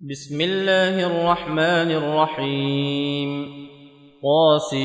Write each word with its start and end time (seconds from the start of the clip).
بسم 0.00 0.40
الله 0.40 1.06
الرحمن 1.06 1.90
الرحيم. 1.90 3.48
قاسم 4.22 4.76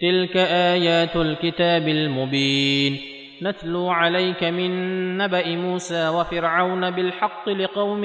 تلك 0.00 0.36
آيات 0.36 1.16
الكتاب 1.16 1.88
المبين. 1.88 2.96
نتلو 3.42 3.88
عليك 3.88 4.44
من 4.44 4.70
نبأ 5.16 5.56
موسى 5.56 6.08
وفرعون 6.08 6.90
بالحق 6.90 7.48
لقوم 7.48 8.04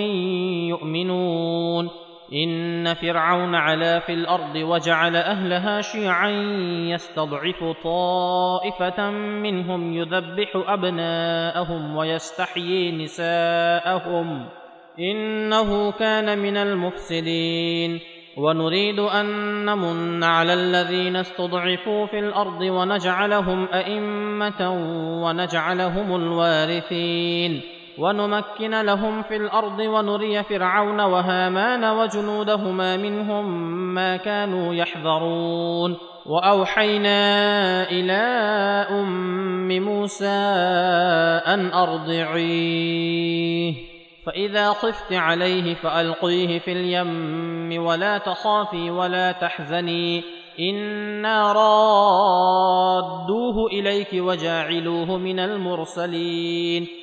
يؤمنون. 0.69 1.89
إن 2.33 2.93
فرعون 2.93 3.55
علا 3.55 3.99
في 3.99 4.13
الأرض 4.13 4.55
وجعل 4.55 5.15
أهلها 5.15 5.81
شيعا 5.81 6.29
يستضعف 6.89 7.63
طائفة 7.83 9.11
منهم 9.11 9.93
يذبح 9.93 10.63
أبناءهم 10.67 11.95
ويستحيي 11.95 12.91
نساءهم 12.91 14.45
إنه 14.99 15.91
كان 15.91 16.39
من 16.39 16.57
المفسدين 16.57 17.99
ونريد 18.37 18.99
أن 18.99 19.25
نمن 19.65 20.23
على 20.23 20.53
الذين 20.53 21.15
استضعفوا 21.15 22.05
في 22.05 22.19
الأرض 22.19 22.61
ونجعلهم 22.61 23.67
أئمة 23.73 24.71
ونجعلهم 25.23 26.15
الوارثين 26.15 27.61
ونمكن 27.97 28.81
لهم 28.81 29.21
في 29.21 29.35
الأرض 29.35 29.79
ونري 29.79 30.43
فرعون 30.43 30.99
وهامان 30.99 31.83
وجنودهما 31.83 32.97
منهم 32.97 33.45
ما 33.93 34.17
كانوا 34.17 34.73
يحذرون. 34.73 35.97
وأوحينا 36.25 37.19
إلى 37.91 38.21
أم 38.89 39.79
موسى 39.79 40.25
أن 41.47 41.73
أرضعيه. 41.73 43.73
فإذا 44.25 44.69
خفت 44.69 45.13
عليه 45.13 45.73
فألقيه 45.73 46.59
في 46.59 46.71
اليم 46.71 47.85
ولا 47.85 48.17
تخافي 48.17 48.91
ولا 48.91 49.31
تحزني. 49.31 50.23
إنا 50.59 51.51
رادوه 51.51 53.67
إليك 53.67 54.07
وجاعلوه 54.13 55.17
من 55.17 55.39
المرسلين. 55.39 57.00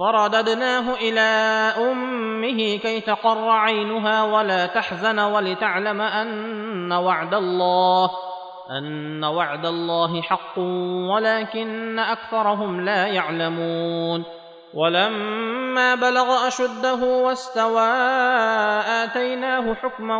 فرددناه 0.00 0.94
إلى 0.94 1.20
أمه 1.78 2.76
كي 2.76 3.00
تقر 3.00 3.48
عينها 3.48 4.22
ولا 4.22 4.66
تحزن 4.66 5.18
ولتعلم 5.18 6.00
أن 6.00 6.92
وعد 6.92 7.34
الله 7.34 8.10
أن 8.78 9.24
وعد 9.24 9.66
الله 9.66 10.22
حق 10.22 10.58
ولكن 11.14 11.98
أكثرهم 11.98 12.80
لا 12.80 13.06
يعلمون. 13.06 14.24
ولما 14.74 15.94
بلغ 15.94 16.48
أشده 16.48 17.04
واستوى 17.04 17.90
آتيناه 19.04 19.74
حكما 19.74 20.16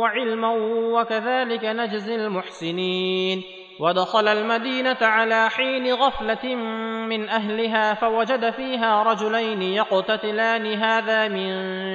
وعلما 0.00 0.48
وكذلك 0.92 1.64
نجزي 1.64 2.14
المحسنين. 2.14 3.42
ودخل 3.80 4.28
المدينة 4.28 4.96
على 5.02 5.50
حين 5.50 5.94
غفلة 5.94 6.54
من 7.08 7.28
أهلها 7.28 7.94
فوجد 7.94 8.50
فيها 8.50 9.02
رجلين 9.02 9.62
يقتتلان 9.62 10.66
هذا 10.74 11.28
من 11.28 11.48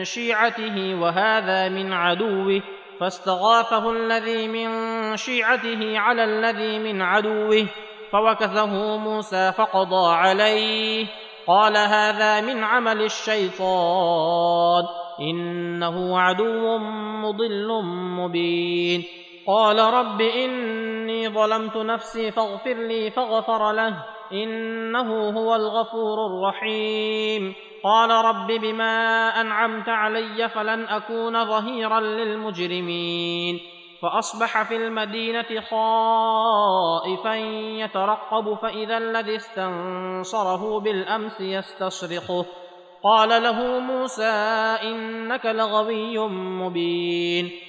شيعته 0.03 0.95
وهذا 1.01 1.69
من 1.69 1.93
عدوه 1.93 2.61
فاستغاثه 2.99 3.91
الذي 3.91 4.47
من 4.47 4.69
شيعته 5.17 5.99
على 5.99 6.23
الذي 6.23 6.79
من 6.79 7.01
عدوه 7.01 7.67
فوكزه 8.11 8.97
موسى 8.97 9.51
فقضى 9.51 10.15
عليه 10.15 11.07
قال 11.47 11.77
هذا 11.77 12.41
من 12.41 12.63
عمل 12.63 13.01
الشيطان 13.01 14.83
إنه 15.21 16.19
عدو 16.19 16.77
مضل 17.23 17.83
مبين. 18.19 19.03
قال 19.47 19.79
رب 19.79 20.21
إني 20.21 21.29
ظلمت 21.29 21.77
نفسي 21.77 22.31
فاغفر 22.31 22.73
لي 22.73 23.11
فغفر 23.11 23.71
له. 23.71 24.18
إنه 24.31 25.29
هو 25.29 25.55
الغفور 25.55 26.25
الرحيم. 26.25 27.55
قال 27.83 28.09
رب 28.09 28.47
بما 28.47 29.27
أنعمت 29.41 29.89
علي 29.89 30.49
فلن 30.49 30.83
أكون 30.83 31.45
ظهيرا 31.45 31.99
للمجرمين. 31.99 33.59
فأصبح 34.01 34.63
في 34.63 34.75
المدينة 34.75 35.61
خائفا 35.71 37.35
يترقب 37.83 38.57
فإذا 38.61 38.97
الذي 38.97 39.35
استنصره 39.35 40.79
بالأمس 40.79 41.41
يستصرخه 41.41 42.45
قال 43.03 43.43
له 43.43 43.79
موسى 43.79 44.33
إنك 44.83 45.45
لغوي 45.45 46.27
مبين. 46.27 47.68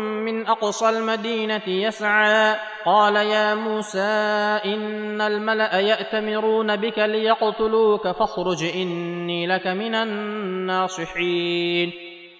من 0.31 0.47
أقصى 0.47 0.89
المدينة 0.89 1.61
يسعى. 1.67 2.55
قال 2.85 3.15
يا 3.15 3.55
موسى 3.55 3.99
إن 4.65 5.21
الملأ 5.21 5.79
يأتمرون 5.79 6.75
بك 6.75 6.99
ليقتلوك 6.99 8.07
فاخرج 8.07 8.63
إني 8.63 9.47
لك 9.47 9.67
من 9.67 9.95
الناصحين. 9.95 11.91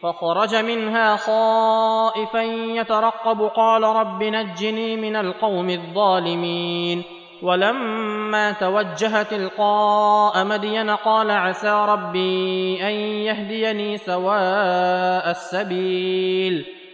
فخرج 0.03 0.55
منها 0.55 1.15
خائفا 1.15 2.41
يترقب 2.79 3.41
قال 3.41 3.83
رب 3.83 4.23
نجني 4.23 4.97
من 4.97 5.15
القوم 5.15 5.69
الظالمين. 5.69 7.03
ولما 7.43 8.51
توجه 8.51 9.23
تلقاء 9.23 10.45
مدين 10.45 10.89
قال 10.89 11.31
عسى 11.31 11.85
ربي 11.89 12.83
أن 12.83 12.93
يهديني 12.93 13.97
سواء 13.97 15.31
السبيل. 15.31 16.80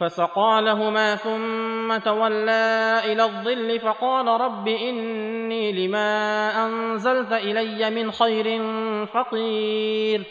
فسقى 0.00 0.62
لهما 0.62 1.16
ثم 1.16 1.96
تولى 1.96 3.00
إلى 3.04 3.24
الظل 3.24 3.80
فقال 3.80 4.26
رب 4.26 4.68
إني 4.68 5.86
لما 5.86 6.50
أنزلت 6.66 7.32
إلي 7.32 7.90
من 7.90 8.12
خير 8.12 8.62
فقير 9.06 10.22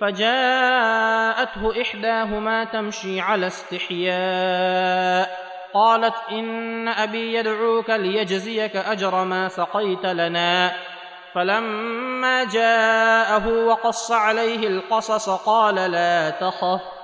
فجاءته 0.00 1.82
إحداهما 1.82 2.64
تمشي 2.64 3.20
على 3.20 3.46
استحياء 3.46 5.30
قالت 5.74 6.14
إن 6.30 6.88
أبي 6.88 7.34
يدعوك 7.34 7.90
ليجزيك 7.90 8.76
أجر 8.76 9.24
ما 9.24 9.48
سقيت 9.48 10.06
لنا 10.06 10.72
فلما 11.34 12.44
جاءه 12.44 13.48
وقص 13.48 14.12
عليه 14.12 14.66
القصص 14.66 15.28
قال 15.30 15.74
لا 15.74 16.30
تخف 16.30 17.03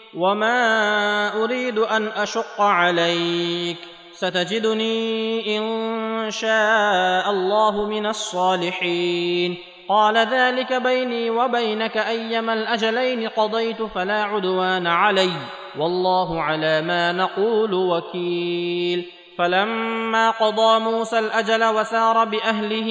وما 0.17 1.43
اريد 1.43 1.79
ان 1.79 2.07
اشق 2.07 2.61
عليك 2.61 3.77
ستجدني 4.13 5.57
ان 5.57 6.31
شاء 6.31 7.29
الله 7.29 7.85
من 7.87 8.05
الصالحين 8.05 9.57
قال 9.89 10.17
ذلك 10.17 10.73
بيني 10.73 11.29
وبينك 11.29 11.97
ايما 11.97 12.53
الاجلين 12.53 13.27
قضيت 13.27 13.81
فلا 13.81 14.23
عدوان 14.23 14.87
علي 14.87 15.31
والله 15.79 16.41
على 16.41 16.81
ما 16.81 17.11
نقول 17.11 17.73
وكيل 17.73 19.05
فلما 19.37 20.31
قضى 20.31 20.79
موسى 20.79 21.19
الاجل 21.19 21.63
وسار 21.63 22.25
باهله 22.25 22.89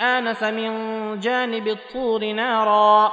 انس 0.00 0.42
من 0.42 0.70
جانب 1.20 1.68
الطور 1.68 2.32
نارا 2.32 3.12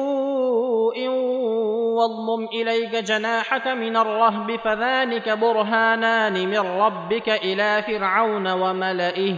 واضمم 2.01 2.47
اليك 2.53 2.95
جناحك 2.95 3.67
من 3.67 3.97
الرهب 3.97 4.55
فذلك 4.55 5.29
برهانان 5.29 6.33
من 6.33 6.59
ربك 6.59 7.29
إلى 7.29 7.83
فرعون 7.87 8.47
وملئه 8.47 9.35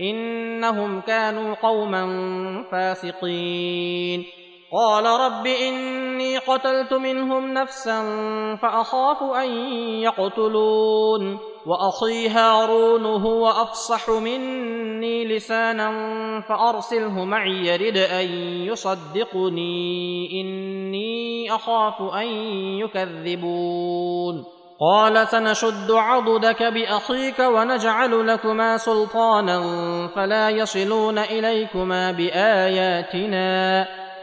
انهم 0.00 1.00
كانوا 1.00 1.54
قوما 1.54 2.04
فاسقين 2.70 4.24
قال 4.72 5.06
رب 5.06 5.46
إني 5.46 6.38
قتلت 6.38 6.92
منهم 6.92 7.54
نفسا 7.54 8.02
فأخاف 8.62 9.22
أن 9.22 9.50
يقتلون 10.02 11.38
وأخي 11.66 12.28
هارون 12.28 13.06
هو 13.06 13.48
أفصح 13.48 14.10
مني 14.10 15.36
لسانا 15.36 15.90
فأرسله 16.48 17.24
معي 17.24 17.66
يرد 17.66 17.96
أن 17.96 18.26
يصدقني. 18.66 20.28
إني 20.40 21.54
أخاف 21.54 22.14
أن 22.14 22.26
يكذبون. 22.78 24.44
قال 24.80 25.28
سنشد 25.28 25.90
عضدك 25.90 26.62
بأخيك 26.62 27.38
ونجعل 27.38 28.26
لكما 28.26 28.76
سلطانا 28.76 29.60
فلا 30.14 30.50
يصلون 30.50 31.18
إليكما 31.18 32.12
بآياتنا. 32.12 33.86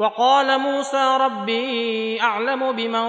وقال 0.00 0.60
موسى 0.60 1.16
ربي 1.20 2.20
أعلم 2.20 2.72
بمن 2.72 3.08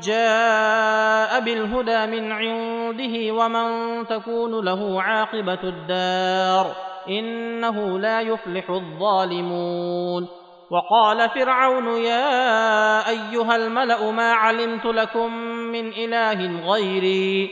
جاء 0.00 1.40
بالهدى 1.40 2.06
من 2.06 2.32
عنده 2.32 3.32
ومن 3.32 3.66
تكون 4.06 4.64
له 4.64 5.02
عاقبة 5.02 5.62
الدار 5.64 6.66
إنه 7.08 7.98
لا 7.98 8.20
يفلح 8.20 8.70
الظالمون. 8.70 10.28
وقال 10.70 11.30
فرعون 11.30 11.88
يا 12.00 13.08
أيها 13.08 13.56
الملأ 13.56 14.10
ما 14.10 14.32
علمت 14.32 14.84
لكم 14.84 15.34
من 15.72 15.88
إله 15.88 16.70
غيري؟ 16.72 17.50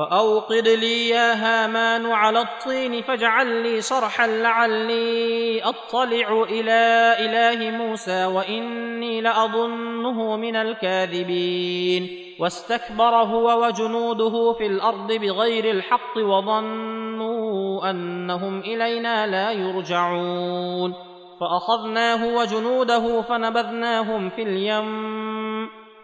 فأوقد 0.00 0.68
لي 0.68 1.08
يا 1.08 1.34
هامان 1.34 2.06
على 2.06 2.40
الطين 2.40 3.02
فاجعل 3.02 3.62
لي 3.62 3.80
صرحا 3.80 4.26
لعلي 4.26 5.62
أطلع 5.62 6.42
إلى 6.42 7.16
إله 7.18 7.70
موسى 7.70 8.24
وإني 8.24 9.20
لأظنه 9.20 10.36
من 10.36 10.56
الكاذبين. 10.56 12.08
واستكبر 12.38 13.14
هو 13.14 13.66
وجنوده 13.66 14.52
في 14.52 14.66
الأرض 14.66 15.12
بغير 15.12 15.70
الحق 15.70 16.16
وظنوا 16.16 17.90
أنهم 17.90 18.60
إلينا 18.60 19.26
لا 19.26 19.50
يرجعون. 19.52 20.94
فأخذناه 21.40 22.36
وجنوده 22.36 23.22
فنبذناهم 23.22 24.28
في 24.28 24.42
اليم 24.42 25.39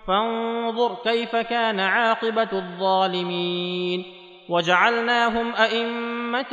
فانظر 0.07 0.97
كيف 1.05 1.37
كان 1.37 1.81
عاقبة 1.81 2.49
الظالمين. 2.53 4.05
وجعلناهم 4.49 5.55
أئمة 5.55 6.53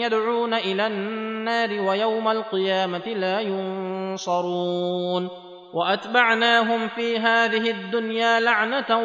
يدعون 0.00 0.54
إلى 0.54 0.86
النار 0.86 1.80
ويوم 1.80 2.28
القيامة 2.28 3.06
لا 3.06 3.40
ينصرون. 3.40 5.28
وأتبعناهم 5.74 6.88
في 6.88 7.18
هذه 7.18 7.70
الدنيا 7.70 8.40
لعنة 8.40 8.98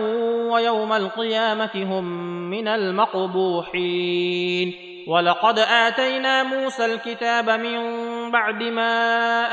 ويوم 0.52 0.94
القيامة 0.94 1.72
هم 1.76 2.04
من 2.50 2.68
المقبوحين. 2.68 4.10
ولقد 5.08 5.60
آتينا 5.60 6.44
موسى 6.44 6.86
الكتاب 6.86 7.50
من 7.50 7.76
بعد 8.32 8.64
ما 8.64 8.94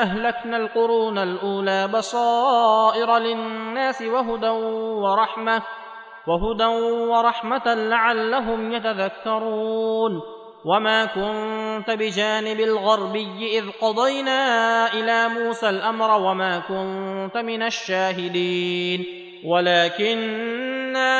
أهلكنا 0.02 0.56
القرون 0.56 1.18
الأولى 1.18 1.88
بصائر 1.88 3.18
للناس 3.18 4.02
وهدى 4.02 4.49
ورحمة 4.49 5.62
وهدى 6.26 6.64
ورحمة 7.11 7.75
لعلهم 7.75 8.73
يتذكرون. 8.73 10.23
وما 10.64 11.04
كنت 11.04 11.90
بجانب 11.90 12.61
الغربي 12.61 13.59
إذ 13.59 13.64
قضينا 13.80 14.40
إلى 14.92 15.28
موسى 15.28 15.68
الأمر 15.68 16.11
وما 16.21 16.59
كنت 16.59 17.37
من 17.37 17.62
الشاهدين. 17.62 19.04
ولكنا 19.45 21.12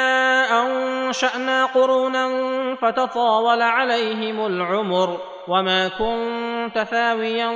أن 0.63 0.97
وانشانا 1.07 1.67
قرونا 1.67 2.25
فتطاول 2.75 3.63
عليهم 3.63 4.47
العمر 4.47 5.19
وما 5.49 5.89
كنت 5.89 6.46
ثاويا 6.73 7.50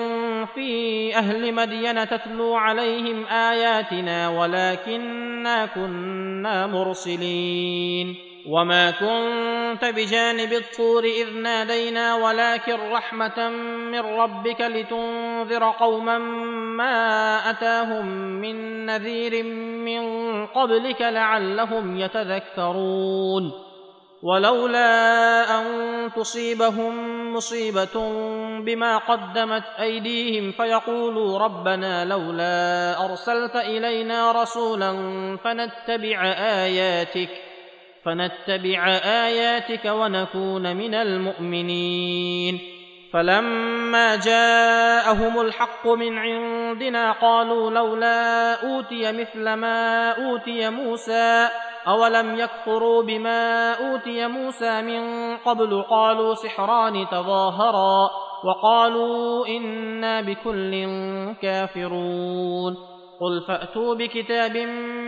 في 0.45 1.17
أهل 1.17 1.55
مدين 1.55 2.09
تتلو 2.09 2.55
عليهم 2.55 3.27
آياتنا 3.27 4.29
ولكنا 4.29 5.67
كنا 5.67 6.67
مرسلين 6.67 8.31
وما 8.47 8.91
كنت 8.91 9.85
بجانب 9.85 10.53
الطور 10.53 11.05
إذ 11.05 11.37
نادينا 11.37 12.15
ولكن 12.15 12.77
رحمة 12.93 13.49
من 13.91 14.01
ربك 14.01 14.61
لتنذر 14.61 15.71
قوما 15.71 16.19
ما 16.79 17.51
أتاهم 17.51 18.07
من 18.17 18.87
نذير 18.87 19.45
من 19.85 20.03
قبلك 20.47 21.03
لعلهم 21.03 21.97
يتذكرون 22.01 23.70
ولولا 24.23 25.59
أن 25.59 25.65
تصيبهم 26.17 26.95
مصيبة 27.35 27.95
بما 28.61 28.99
قدمت 28.99 29.65
أيديهم 29.81 30.53
فيقولوا 30.53 31.39
ربنا 31.39 32.05
لولا 32.05 32.97
أرسلت 33.05 33.57
إلينا 33.57 34.33
رسولا 34.33 34.93
فنتبع 35.45 36.33
آياتك 36.39 37.29
فنتبع 38.05 38.89
آياتك 39.05 39.85
ونكون 39.85 40.77
من 40.77 40.95
المؤمنين. 40.95 42.61
فلما 43.13 44.17
جاءهم 44.17 45.41
الحق 45.41 45.87
من 45.87 46.19
عندنا 46.19 47.13
قالوا 47.13 47.71
لولا 47.71 48.55
أوتي 48.55 49.13
مثل 49.13 49.53
ما 49.53 50.11
أوتي 50.11 50.71
موسى 50.71 51.49
اولم 51.87 52.39
يكفروا 52.39 53.03
بما 53.03 53.73
اوتي 53.73 54.27
موسى 54.27 54.83
من 54.83 55.37
قبل 55.37 55.83
قالوا 55.83 56.35
سحران 56.35 57.07
تظاهرا 57.11 58.11
وقالوا 58.45 59.47
أنا 59.47 60.21
بكل 60.21 60.87
كافرون 61.43 62.77
قل 63.21 63.41
فاتوا 63.49 63.95
بكتاب 63.95 64.57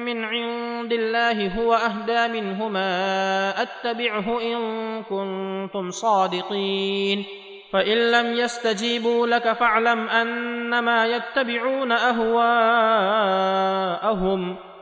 من 0.05 0.25
عند 0.25 0.93
الله 0.93 1.63
هو 1.63 1.75
اهدى 1.75 2.41
منهما 2.41 3.63
اتبعه 3.63 4.41
ان 4.41 5.03
كنتم 5.03 5.91
صادقين 5.91 7.25
فان 7.73 8.13
لم 8.13 8.33
يستجيبوا 8.33 9.27
لك 9.27 9.53
فاعلم 9.53 10.09
انما 10.09 11.07
يتبعون 11.07 11.93
اهواءهم 11.93 12.33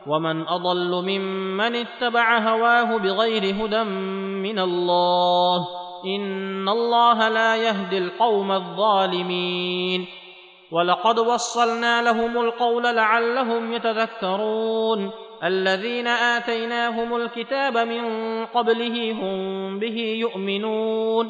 ومن 0.07 0.47
اضل 0.47 1.03
ممن 1.05 1.75
اتبع 1.75 2.37
هواه 2.37 2.97
بغير 2.97 3.65
هدى 3.65 3.83
من 4.43 4.59
الله 4.59 5.67
ان 6.05 6.69
الله 6.69 7.29
لا 7.29 7.55
يهدي 7.55 7.97
القوم 7.97 8.51
الظالمين 8.51 10.05
ولقد 10.71 11.19
وصلنا 11.19 12.01
لهم 12.01 12.37
القول 12.37 12.83
لعلهم 12.83 13.73
يتذكرون 13.73 15.11
الذين 15.43 16.07
اتيناهم 16.07 17.15
الكتاب 17.15 17.77
من 17.77 18.05
قبله 18.45 19.11
هم 19.11 19.79
به 19.79 19.97
يؤمنون 20.19 21.29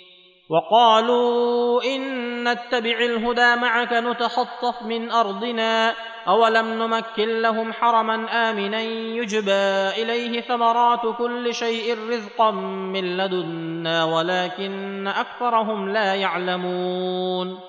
وقالوا 0.51 1.83
إن 1.83 2.01
نتبع 2.49 2.97
الهدى 2.99 3.55
معك 3.55 3.93
نتخطف 3.93 4.83
من 4.83 5.11
أرضنا 5.11 5.93
أولم 6.27 6.83
نمكن 6.83 7.41
لهم 7.41 7.73
حرما 7.73 8.15
آمنا 8.49 8.81
يجبى 8.81 9.89
إليه 10.01 10.41
ثمرات 10.41 11.17
كل 11.17 11.53
شيء 11.53 11.97
رزقا 12.09 12.51
من 12.91 13.17
لدنا 13.17 14.03
ولكن 14.03 15.07
أكثرهم 15.07 15.89
لا 15.89 16.15
يعلمون. 16.15 17.59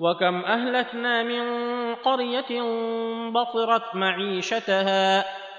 وكم 0.00 0.44
أهلكنا 0.44 1.22
من 1.22 1.44
قرية 1.94 2.62
بطرت 3.30 3.94
معيشتها 3.94 5.24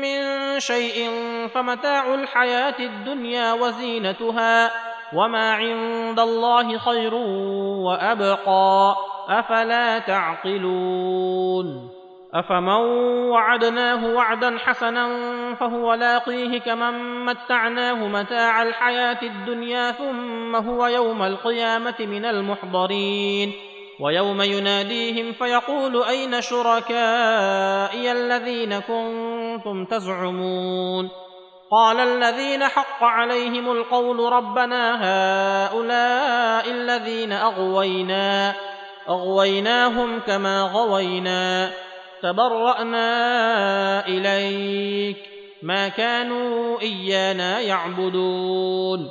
من 0.00 0.60
شيء 0.60 1.10
فمتاع 1.54 2.14
الحياة 2.14 2.74
الدنيا 2.80 3.52
وزينتها 3.52 4.70
وما 5.12 5.52
عند 5.52 6.20
الله 6.20 6.78
خير 6.78 7.14
وأبقى 7.84 8.96
أفلا 9.28 9.98
تعقلون 9.98 11.88
أفمن 12.34 12.68
وعدناه 13.30 14.14
وعدا 14.14 14.58
حسنا 14.58 15.08
فهو 15.54 15.94
لاقيه 15.94 16.60
كمن 16.60 17.24
متعناه 17.24 18.08
متاع 18.08 18.62
الحياة 18.62 19.18
الدنيا 19.22 19.90
ثم 19.90 20.56
هو 20.56 20.86
يوم 20.86 21.22
القيامة 21.22 21.94
من 22.00 22.24
المحضرين 22.24 23.52
ويوم 24.00 24.42
يناديهم 24.42 25.32
فيقول 25.32 26.02
أين 26.04 26.40
شركائي 26.40 28.12
الذين 28.12 28.78
كنتم 28.78 29.84
تزعمون 29.84 31.10
قال 31.70 32.00
الذين 32.00 32.64
حق 32.64 33.04
عليهم 33.04 33.70
القول 33.70 34.32
ربنا 34.32 34.94
هؤلاء 35.04 36.70
الذين 36.70 37.32
أغوينا 37.32 38.54
أغويناهم 39.08 40.20
كما 40.20 40.62
غوينا 40.62 41.70
تبرأنا 42.22 44.06
إليك 44.06 45.16
ما 45.62 45.88
كانوا 45.88 46.80
إيانا 46.80 47.60
يعبدون 47.60 49.10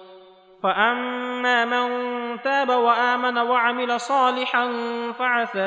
فاما 0.63 1.65
من 1.65 1.87
تاب 2.41 2.69
وامن 2.69 3.37
وعمل 3.37 3.99
صالحا 3.99 4.71
فعسى 5.19 5.59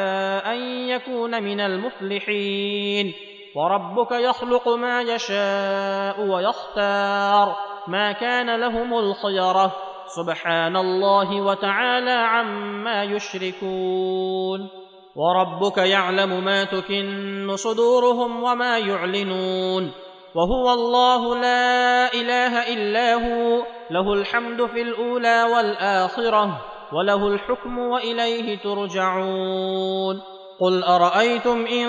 ان 0.47 0.61
يكون 0.89 1.43
من 1.43 1.61
المفلحين 1.61 3.13
وربك 3.57 4.13
يخلق 4.13 4.69
ما 4.69 5.01
يشاء 5.03 6.21
ويختار 6.21 7.57
ما 7.89 8.13
كان 8.13 8.61
لهم 8.61 8.99
الخيره 8.99 9.73
سبحان 10.07 10.77
الله 10.77 11.43
وتعالى 11.43 12.11
عما 12.11 13.03
يشركون 13.03 14.69
وربك 15.17 15.79
يعلم 15.79 16.45
ما 16.45 16.65
تكن 16.65 17.57
صدورهم 17.57 18.43
وما 18.43 18.79
يعلنون 18.79 20.04
وهو 20.35 20.73
الله 20.73 21.35
لا 21.35 22.15
إله 22.15 22.75
إلا 22.75 23.15
هو 23.15 23.63
له 23.91 24.13
الحمد 24.13 24.67
في 24.67 24.83
الأولى 24.83 25.43
والآخرة 25.43 26.61
وله 26.93 27.29
الحكم 27.29 27.79
وإليه 27.79 28.59
ترجعون. 28.59 30.23
قل 30.61 30.83
أرأيتم 30.85 31.67
إن 31.67 31.87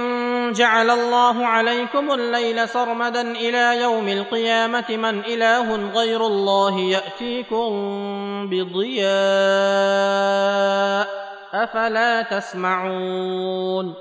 جعل 0.51 0.89
الله 0.89 1.45
عليكم 1.45 2.11
الليل 2.11 2.69
سرمدا 2.69 3.21
إلى 3.21 3.81
يوم 3.81 4.07
القيامة 4.07 4.85
من 4.89 5.19
إله 5.19 5.91
غير 5.91 6.25
الله 6.25 6.79
يأتيكم 6.79 7.69
بضياء 8.49 9.05
أفلا 11.53 12.21
تسمعون. 12.21 13.93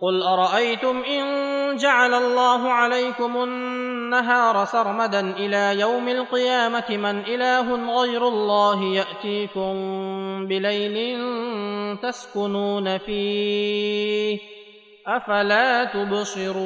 قل 0.00 0.22
ارايتم 0.22 1.02
ان 1.02 1.76
جعل 1.76 2.14
الله 2.14 2.68
عليكم 2.68 3.42
النهار 3.42 4.64
سرمدا 4.64 5.20
إلى 5.20 5.80
يوم 5.80 6.08
القيامه 6.08 6.84
من 6.90 7.20
اله 7.20 8.00
غير 8.00 8.28
الله 8.28 8.84
ياتيكم 8.84 9.74
بليل 10.46 11.18
تسكنون 12.02 12.98
فيه 12.98 14.38
افلا 15.06 15.84
تبصرون 15.84 16.58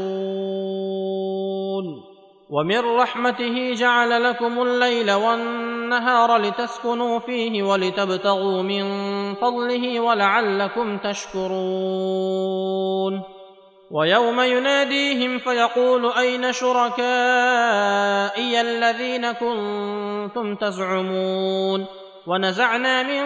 ومن 2.51 2.79
رحمته 2.79 3.73
جعل 3.75 4.25
لكم 4.25 4.63
الليل 4.63 5.13
والنهار 5.13 6.37
لتسكنوا 6.37 7.19
فيه 7.19 7.63
ولتبتغوا 7.63 8.63
من 8.63 8.83
فضله 9.35 10.01
ولعلكم 10.01 10.99
تشكرون. 10.99 12.43
ويوم 13.91 14.41
يناديهم 14.41 15.39
فيقول 15.39 16.13
أين 16.13 16.53
شركائي 16.53 17.01
الذين 18.61 19.33
كنتم 19.33 20.55
تزعمون؟ 20.55 21.87
ونزعنا 22.27 23.03
من 23.03 23.23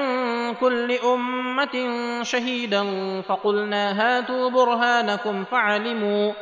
كل 0.55 0.93
أمة 0.93 1.93
شهيدا 2.23 2.85
فقلنا 3.23 3.93
هاتوا 4.01 4.51
برهانكم 4.51 5.45
فعلموا 5.45 6.33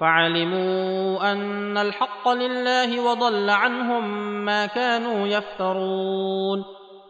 فعلموا 0.00 1.32
أن 1.32 1.78
الحق 1.78 2.28
لله 2.28 3.00
وضل 3.00 3.50
عنهم 3.50 4.04
ما 4.44 4.66
كانوا 4.66 5.26
يفترون. 5.26 6.81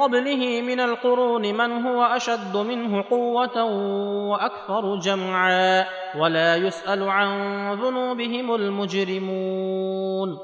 قبله 0.00 0.60
من 0.60 0.80
القرون 0.80 1.54
من 1.54 1.86
هو 1.86 2.02
أشد 2.02 2.56
منه 2.56 3.02
قوة 3.10 3.64
وأكثر 4.30 4.96
جمعا 4.96 5.86
ولا 6.18 6.56
يسأل 6.56 7.08
عن 7.08 7.28
ذنوبهم 7.72 8.54
المجرمون. 8.54 10.38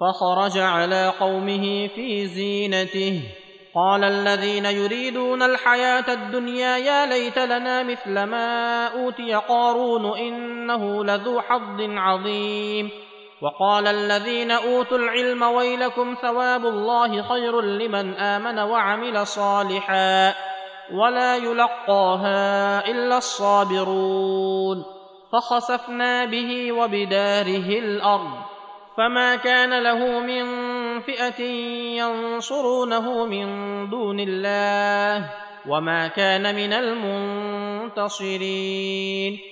فخرج 0.00 0.58
على 0.58 1.12
قومه 1.20 1.88
في 1.88 2.26
زينته. 2.26 3.22
قال 3.74 4.04
الذين 4.04 4.64
يريدون 4.64 5.42
الحياة 5.42 6.12
الدنيا 6.12 6.76
يا 6.76 7.06
ليت 7.06 7.38
لنا 7.38 7.82
مثل 7.82 8.22
ما 8.22 8.86
أوتي 8.86 9.34
قارون 9.34 10.18
إنه 10.18 11.04
لذو 11.04 11.40
حظ 11.40 11.80
عظيم. 11.80 12.90
وقال 13.42 13.86
الذين 13.86 14.50
أوتوا 14.50 14.98
العلم 14.98 15.42
ويلكم 15.42 16.16
ثواب 16.22 16.66
الله 16.66 17.22
خير 17.22 17.60
لمن 17.60 18.14
آمن 18.14 18.58
وعمل 18.58 19.26
صالحا 19.26 20.34
ولا 20.92 21.36
يلقاها 21.36 22.86
إلا 22.88 23.18
الصابرون 23.18 24.84
فخسفنا 25.32 26.24
به 26.24 26.72
وبداره 26.72 27.78
الأرض 27.78 28.30
فما 28.96 29.36
كان 29.36 29.82
له 29.82 30.20
من 30.20 30.44
فئة 31.00 31.42
ينصرونه 31.98 33.24
من 33.26 33.46
دون 33.90 34.20
الله 34.20 35.30
وما 35.68 36.08
كان 36.08 36.54
من 36.54 36.72
المنتصرين 37.92 39.51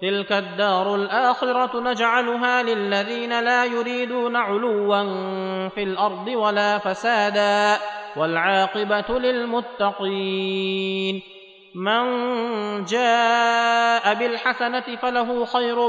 تلك 0.00 0.32
الدار 0.32 0.94
الاخره 0.94 1.80
نجعلها 1.80 2.62
للذين 2.62 3.40
لا 3.40 3.64
يريدون 3.64 4.36
علوا 4.36 5.02
في 5.68 5.82
الأرض 5.82 6.28
ولا 6.28 6.78
فسادا 6.78 7.78
والعاقبه 8.16 9.18
للمتقين 9.18 11.22
من 11.74 12.04
جاء 12.84 14.14
بالحسنه 14.14 14.96
فله 15.02 15.44
خير 15.44 15.88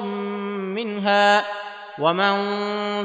منها 0.76 1.46
ومن 2.00 2.34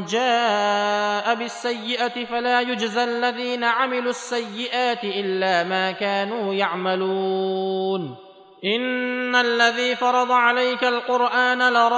جاء 0.05 1.35
بالسيئه 1.35 2.25
فلا 2.25 2.61
يجزى 2.61 3.05
الذين 3.05 3.65
عملوا 3.65 4.11
السيئات 4.11 5.05
الا 5.05 5.65
ما 5.65 5.93
كانوا 5.93 6.55
يعملون 6.55 8.26
ان 8.67 9.37
الذي 9.37 9.97
فرض 9.97 10.33
عليك 10.33 10.85
القران 10.85 11.73
لرادك 11.73 11.93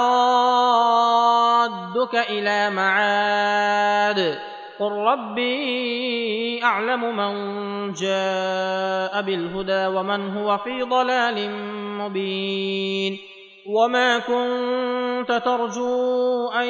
إلى 2.29 2.69
معاد 2.69 4.39
قل 4.79 4.91
ربي 4.91 6.63
اعلم 6.63 7.15
من 7.15 7.33
جاء 7.93 9.21
بالهدى 9.21 9.87
ومن 9.87 10.37
هو 10.37 10.57
في 10.57 10.81
ضلال 10.81 11.51
مبين 11.97 13.17
وما 13.67 14.19
كنت 14.19 15.41
ترجو 15.45 16.49
ان 16.49 16.67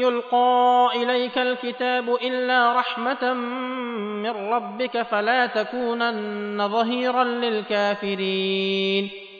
يلقى 0.00 0.88
اليك 0.94 1.38
الكتاب 1.38 2.14
الا 2.14 2.72
رحمه 2.72 3.32
من 4.22 4.30
ربك 4.30 5.02
فلا 5.02 5.46
تكونن 5.46 6.68
ظهيرا 6.68 7.24
للكافرين 7.24 9.25